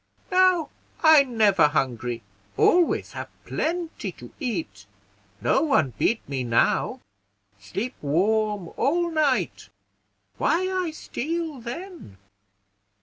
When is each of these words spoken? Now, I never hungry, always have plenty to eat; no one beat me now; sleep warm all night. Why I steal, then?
Now, 0.31 0.71
I 1.03 1.21
never 1.25 1.67
hungry, 1.67 2.23
always 2.57 3.11
have 3.11 3.29
plenty 3.45 4.11
to 4.13 4.31
eat; 4.39 4.87
no 5.41 5.61
one 5.61 5.93
beat 5.99 6.27
me 6.27 6.43
now; 6.43 7.01
sleep 7.59 7.93
warm 8.01 8.69
all 8.77 9.11
night. 9.11 9.69
Why 10.39 10.67
I 10.71 10.89
steal, 10.89 11.59
then? 11.61 12.17